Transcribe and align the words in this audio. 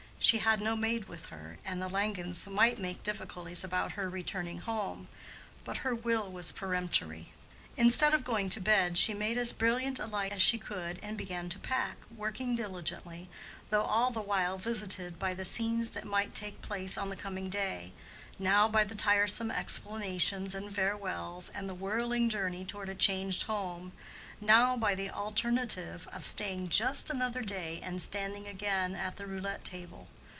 She 0.23 0.37
had 0.37 0.61
no 0.61 0.75
maid 0.75 1.05
with 1.07 1.25
her, 1.25 1.57
and 1.65 1.81
the 1.81 1.87
Langens 1.89 2.47
might 2.47 2.77
make 2.77 3.01
difficulties 3.01 3.63
about 3.63 3.93
her 3.93 4.07
returning 4.07 4.59
home, 4.59 5.07
but 5.65 5.77
her 5.77 5.95
will 5.95 6.31
was 6.31 6.51
peremptory. 6.51 7.33
Instead 7.75 8.13
of 8.13 8.23
going 8.23 8.47
to 8.49 8.61
bed 8.61 8.99
she 8.99 9.15
made 9.15 9.35
as 9.39 9.51
brilliant 9.51 9.97
a 9.97 10.05
light 10.05 10.31
as 10.31 10.41
she 10.43 10.59
could 10.59 10.99
and 11.01 11.17
began 11.17 11.49
to 11.49 11.57
pack, 11.57 11.97
working 12.15 12.53
diligently, 12.53 13.29
though 13.71 13.81
all 13.81 14.11
the 14.11 14.21
while 14.21 14.59
visited 14.59 15.17
by 15.17 15.33
the 15.33 15.43
scenes 15.43 15.89
that 15.91 16.05
might 16.05 16.33
take 16.35 16.61
place 16.61 16.99
on 16.99 17.09
the 17.09 17.15
coming 17.15 17.49
day—now 17.49 18.67
by 18.67 18.83
the 18.83 18.93
tiresome 18.95 19.49
explanations 19.49 20.53
and 20.53 20.75
farewells, 20.75 21.49
and 21.49 21.67
the 21.67 21.73
whirling 21.75 22.29
journey 22.29 22.63
toward 22.63 22.89
a 22.89 22.95
changed 22.95 23.43
home, 23.43 23.91
now 24.43 24.75
by 24.75 24.95
the 24.95 25.11
alternative 25.11 26.07
of 26.11 26.25
staying 26.25 26.67
just 26.67 27.11
another 27.11 27.43
day 27.43 27.79
and 27.83 28.01
standing 28.01 28.47
again 28.47 28.95
at 28.95 29.15
the 29.17 29.25
roulette 29.27 29.63
table. 29.63 30.07